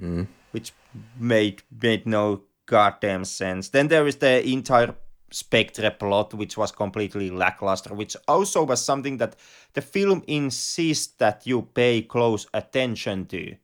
[0.00, 0.26] mm.
[0.52, 0.72] which
[1.20, 3.68] made made no goddamn sense.
[3.68, 4.94] Then there is the entire
[5.34, 9.36] Spectre plot, which was completely lackluster, which also was something that
[9.72, 13.56] the film insists that you pay close attention to.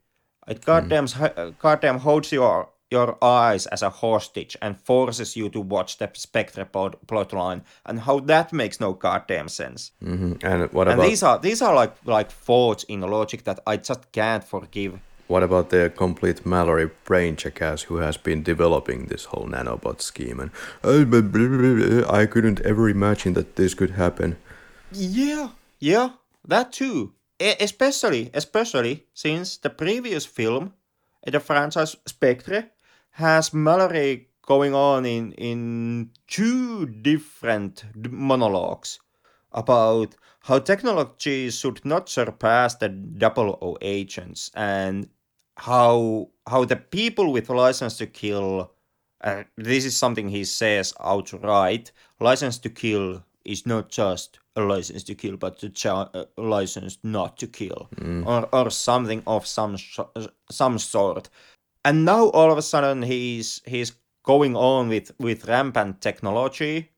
[0.48, 1.58] It goddamn, mm.
[1.58, 6.64] goddamn holds your your eyes as a hostage and forces you to watch the Spectre
[6.64, 9.92] plot line, and how that makes no goddamn sense.
[10.02, 10.44] Mm-hmm.
[10.44, 13.76] And what and about these are these are like like faults in logic that I
[13.76, 14.98] just can't forgive.
[15.30, 20.40] What about the complete Mallory brain jackass who has been developing this whole nanobot scheme?
[20.40, 20.50] And
[20.82, 24.38] uh, I couldn't ever imagine that this could happen.
[24.90, 26.14] Yeah, yeah,
[26.48, 27.12] that too.
[27.38, 30.74] Especially, especially since the previous film,
[31.24, 32.68] the franchise Spectre,
[33.12, 38.98] has Mallory going on in in two different monologues
[39.52, 45.08] about how technology should not surpass the double O agents and
[45.60, 48.72] how how the people with license to kill
[49.22, 55.02] uh, this is something he says outright license to kill is not just a license
[55.04, 57.88] to kill but a uh, license not to kill.
[57.96, 58.26] Mm.
[58.26, 59.76] or, or something of some
[60.50, 61.28] some sort.
[61.84, 63.92] And now all of a sudden he's he's
[64.24, 66.90] going on with with rampant technology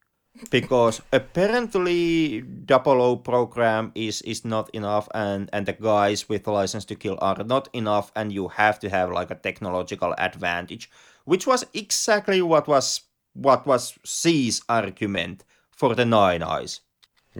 [0.50, 6.84] because apparently double O program is is not enough and and the guys with license
[6.86, 10.90] to kill are not enough and you have to have like a technological advantage
[11.24, 13.02] which was exactly what was
[13.34, 16.80] what was C's argument for the nine eyes.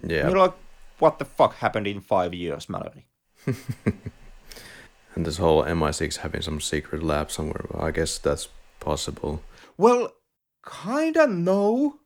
[0.02, 0.28] Yeah.
[0.28, 0.54] You're like
[0.98, 3.06] what the fuck happened in five years mallory?
[5.14, 8.48] And this whole mi6 having some secret lab somewhere i guess that's
[8.80, 9.42] possible.
[9.76, 10.14] Well
[10.64, 11.98] kinda no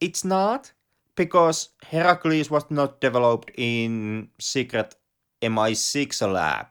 [0.00, 0.72] it's not
[1.16, 4.96] because Heracles was not developed in secret
[5.42, 6.66] MI6 lab,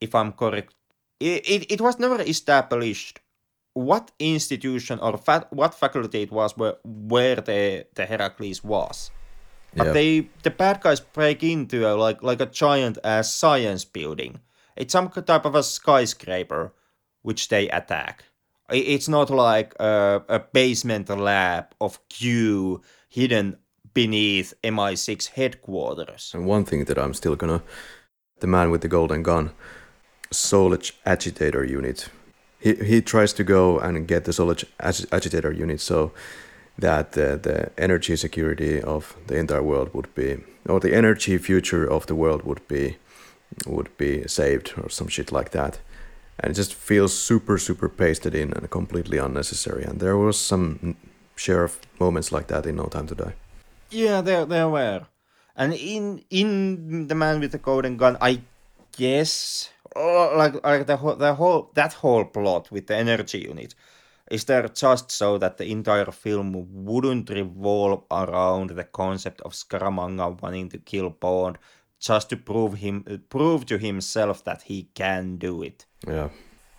[0.00, 0.74] if I'm correct.
[1.20, 3.20] It, it, it was never established
[3.74, 9.10] what institution or fa- what faculty it was where, where the, the Heracles was.
[9.76, 9.94] But yep.
[9.94, 14.40] they the bad guys break into a, like like a giant ass science building.
[14.76, 16.72] It's some type of a skyscraper
[17.22, 18.24] which they attack.
[18.70, 23.58] It's not like a, a basement lab of Q hidden
[23.92, 26.32] beneath MI6 headquarters.
[26.34, 27.62] And one thing that I'm still gonna,
[28.40, 29.50] the man with the golden gun,
[30.32, 32.08] Solex agitator unit.
[32.58, 34.64] He he tries to go and get the Solex
[35.12, 36.12] agitator unit so
[36.78, 41.86] that the, the energy security of the entire world would be, or the energy future
[41.88, 42.96] of the world would be,
[43.66, 45.78] would be saved or some shit like that
[46.40, 49.84] and it just feels super super pasted in and completely unnecessary.
[49.84, 50.96] And there was some
[51.36, 53.34] share of moments like that in no time to die.
[53.90, 55.06] Yeah there there were.
[55.56, 58.40] And in in the Man with the Golden Gun, I
[58.96, 63.74] guess, oh, like like the whole, the whole that whole plot with the energy unit,
[64.30, 70.40] is there just so that the entire film wouldn't revolve around the concept of Scaramanga
[70.42, 71.58] wanting to kill Bond
[72.00, 75.86] just to prove him uh, prove to himself that he can do it.
[76.06, 76.30] Yeah.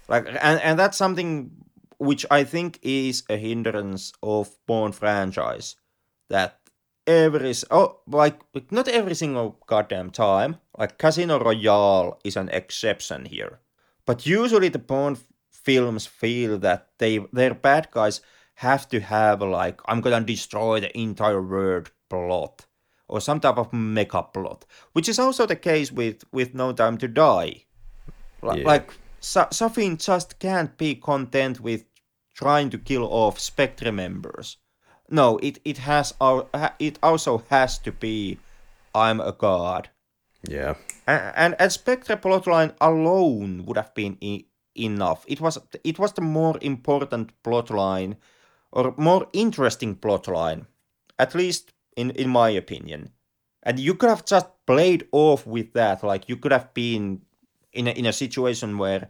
[0.08, 1.52] Like and, and that's something
[1.98, 5.76] which I think is a hindrance of Bond franchise.
[6.30, 6.60] That
[7.08, 8.40] every oh like
[8.72, 10.58] not every single goddamn time.
[10.78, 13.60] Like Casino Royale is an exception here.
[14.06, 15.20] But usually the Bond
[15.52, 18.22] films feel that they their bad guys
[18.56, 22.66] have to have like I'm gonna destroy the entire world plot
[23.08, 26.98] or some type of mega plot, which is also the case with with No Time
[26.98, 27.66] to Die.
[28.44, 28.66] L- Yeah.
[28.66, 31.86] Like Sa- Safin just can't be content with
[32.34, 34.58] trying to kill off Spectre members.
[35.10, 36.48] No, it it has our
[36.80, 38.38] it also has to be
[38.96, 39.90] I'm a god.
[40.48, 40.76] Yeah.
[41.08, 44.46] And, and, and Spectre plotline alone would have been e-
[44.76, 45.26] enough.
[45.28, 48.16] It was it was the more important plotline,
[48.72, 50.66] or more interesting plotline,
[51.18, 53.12] at least in in my opinion.
[53.64, 56.04] And you could have just played off with that.
[56.04, 57.22] Like you could have been
[57.74, 59.10] in a, in a situation where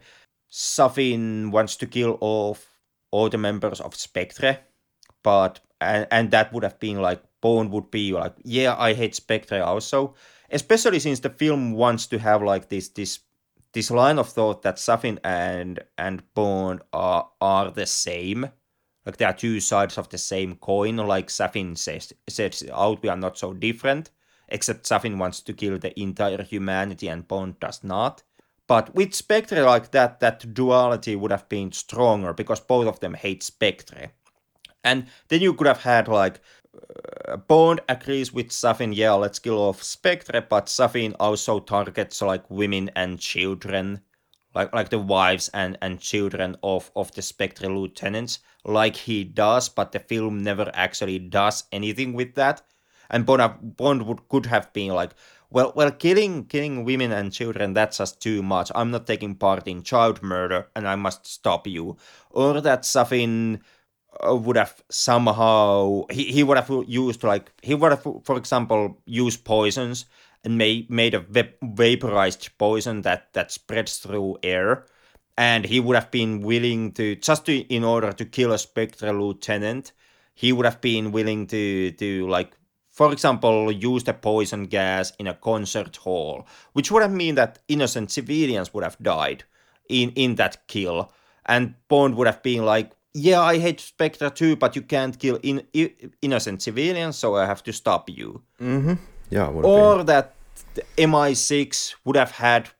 [0.50, 2.66] Safin wants to kill off
[3.10, 4.58] all the members of Spectre,
[5.22, 9.14] but and and that would have been like Bond would be like, yeah, I hate
[9.14, 10.14] Spectre also
[10.50, 13.20] especially since the film wants to have like this this
[13.72, 18.50] this line of thought that Safin and and Bond are are the same,
[19.06, 20.96] like they are two sides of the same coin.
[20.96, 24.10] Like Safin says out, we are not so different.
[24.48, 28.22] Except Safin wants to kill the entire humanity and Bond does not.
[28.66, 33.14] But with Spectre like that, that duality would have been stronger because both of them
[33.14, 34.10] hate Spectre.
[34.82, 36.40] And then you could have had like
[37.28, 42.50] uh, Bond agrees with Safin, yeah, let's kill off Spectre, but Safin also targets like
[42.50, 44.02] women and children,
[44.56, 49.68] like like the wives and, and children of, of the Spectre lieutenants, like he does,
[49.68, 52.62] but the film never actually does anything with that.
[53.10, 55.12] And Bond, Bond would, could have been like,
[55.50, 58.72] well, well, killing killing women and children that's just too much.
[58.74, 61.98] I'm not taking part in child murder, and I must stop you.
[62.30, 63.60] Or that Safin
[64.26, 68.98] uh, would have somehow he, he would have used like he would have for example
[69.04, 70.06] used poisons
[70.46, 71.26] and made made a
[71.60, 74.86] vaporized poison that that spreads through air
[75.36, 79.12] and he would have been willing to just to in order to kill a spectre
[79.12, 79.92] lieutenant
[80.34, 82.56] he would have been willing to to like
[82.92, 87.58] for example use the poison gas in a concert hall which would have mean that
[87.68, 89.42] innocent civilians would have died
[89.88, 91.12] in in that kill
[91.46, 95.38] and bond would have been like yeah, I hate Spectre too, but you can't kill
[95.42, 95.90] in, i
[96.20, 98.42] innocent civilians, so I have to stop you.
[98.60, 98.98] Mhm.
[99.30, 99.48] Yeah.
[99.48, 100.35] Or that the
[100.96, 102.70] MI6 would have had,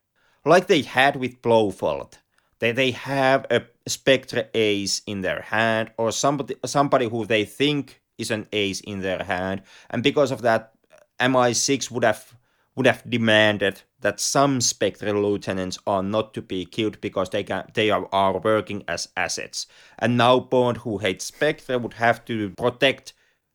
[0.45, 2.19] like they had with Blofeld,
[2.59, 8.03] they, they have a Spectre ace in their hand, or somebody somebody who they think
[8.19, 10.73] is an ace in their hand, and because of that,
[11.21, 12.37] MI6 would have
[12.75, 17.65] would have demanded that some Spectre lieutenants are not to be killed because they can
[17.75, 19.67] they are, are working as assets.
[19.99, 23.15] And now Bond, who hates Spectre, would have to protect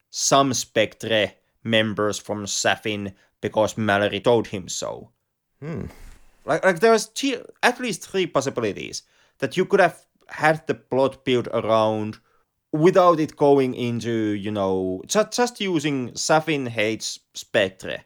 [0.10, 5.10] some Spectre members from Safin because Mallory told him so.
[5.60, 5.86] Hmm.
[6.46, 7.12] Like, like there was
[7.62, 9.04] at least three possibilities
[9.40, 12.20] that you could have had the plot built around
[12.72, 18.00] without it going into, you know, just, just using Safin hates Spectre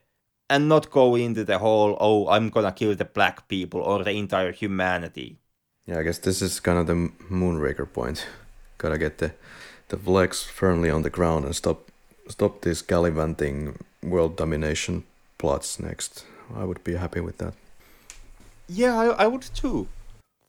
[0.50, 4.12] and not go into the whole, oh, I'm gonna kill the black people or the
[4.12, 5.38] entire humanity.
[5.86, 8.26] Yeah, I guess this is kind of the Moonraker point.
[8.78, 9.34] Gotta get the
[9.90, 11.92] the flags firmly on the ground and stop
[12.28, 15.04] stop this gallivanting world domination
[15.38, 16.26] plots next.
[16.56, 17.54] I would be happy with that.
[18.68, 19.88] Yeah, I, I would too.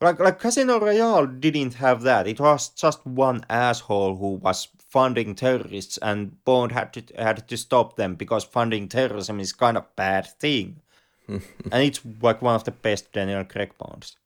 [0.00, 2.26] Like like Casino Royale didn't have that.
[2.26, 7.56] It was just one asshole who was funding terrorists, and Bond had to had to
[7.56, 10.80] stop them because funding terrorism is kind of bad thing,
[11.28, 14.16] and it's like one of the best Daniel Craig Bonds.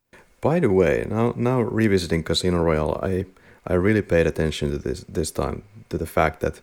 [0.41, 3.27] By the way, now now revisiting Casino Royale, I
[3.65, 6.63] I really paid attention to this this time to the fact that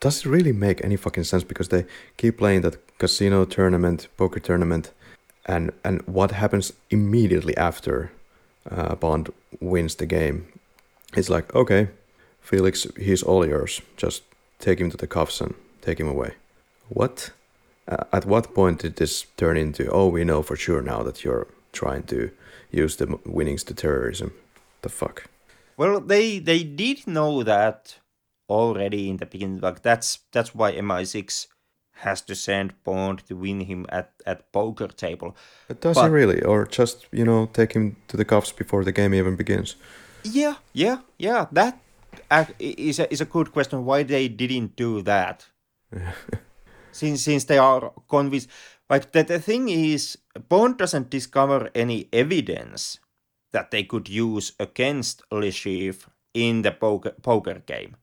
[0.00, 1.84] does it really make any fucking sense because they
[2.16, 4.92] keep playing that casino tournament, poker tournament,
[5.46, 8.10] and and what happens immediately after
[8.70, 10.46] uh, Bond wins the game?
[11.16, 11.88] It's like okay,
[12.40, 13.80] Felix, he's all yours.
[13.96, 14.22] Just
[14.58, 16.32] take him to the cuffs and take him away.
[16.88, 17.30] What?
[17.86, 19.90] Uh, at what point did this turn into?
[19.90, 22.30] Oh, we know for sure now that you're trying to
[22.70, 24.32] use the winnings to terrorism.
[24.82, 25.24] The fuck?
[25.76, 27.98] Well, they they did know that
[28.48, 29.60] already in the beginning.
[29.60, 31.46] Like that's that's why MI6
[31.98, 35.36] has to send Bond to win him at, at poker table.
[35.66, 38.84] But does But- he really, or just you know take him to the cuffs before
[38.84, 39.76] the game even begins?
[40.24, 41.46] Yeah, yeah, yeah.
[41.52, 41.78] That
[42.58, 43.84] is is a, is a good question.
[43.84, 45.46] Why they didn't do that?
[46.92, 48.48] since since they are convinced.
[48.90, 50.16] Like the, the thing is,
[50.48, 52.98] Bond doesn't discover any evidence
[53.52, 57.96] that they could use against Le Chiffre in the poker poker game.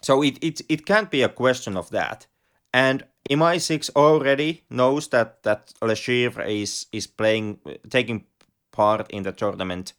[0.00, 2.26] So it, it it can't be a question of that.
[2.72, 7.58] And MI6 already knows that that Le Chiffre is is playing
[7.90, 8.24] taking
[8.72, 9.92] part in the tournament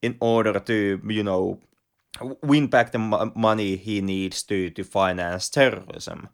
[0.00, 1.60] in order to you know
[2.42, 6.28] win back the mo- money he needs to to finance terrorism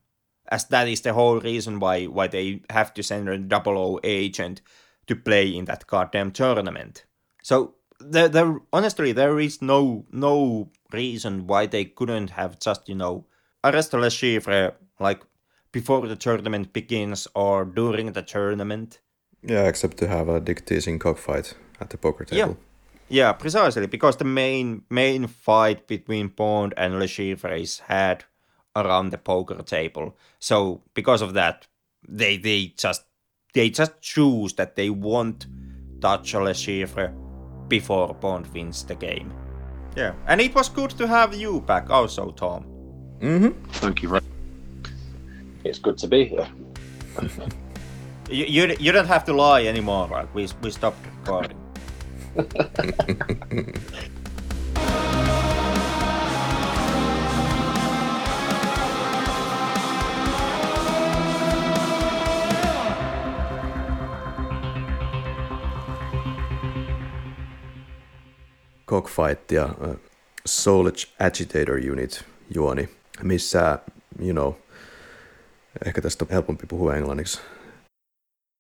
[0.51, 4.01] as that is the whole reason why why they have to send a double O
[4.03, 4.61] agent
[5.07, 7.05] to play in that goddamn tournament.
[7.43, 12.95] So there, there honestly there is no no reason why they couldn't have just you
[12.95, 13.25] know
[13.65, 15.23] arrest Le Chiffre like
[15.73, 19.01] before the tournament begins or during the tournament.
[19.43, 22.51] Yeah, except to have a dick teasing cockfight at the poker table.
[22.51, 22.55] Yeah.
[23.11, 28.25] Yeah, precisely because the main main fight between Bond and Le Chiffre is had
[28.77, 30.15] around the poker table.
[30.39, 31.67] So because of that,
[32.07, 33.05] they they just
[33.55, 35.47] they just choose that they won't
[36.03, 37.15] touch Le Chiffre
[37.69, 39.33] before Bond wins the game.
[39.97, 42.65] Yeah, and it was good to have you back also, Tom.
[43.21, 43.53] Mhm.
[43.81, 44.23] Thank you very
[45.65, 46.47] It's good to be here.
[48.31, 50.09] You you, you don't have to lie anymore.
[50.09, 50.29] Right?
[50.35, 51.59] We we stopped recording.
[68.89, 69.97] Cockfight ja uh,
[70.47, 72.25] Soulage Agitator Unit
[72.55, 72.89] juoni,
[73.23, 73.79] missä,
[74.21, 74.53] you know,
[75.87, 77.41] ehkä tästä on helpompi puhua englanniksi.